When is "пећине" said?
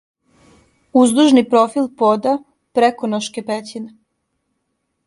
3.53-3.91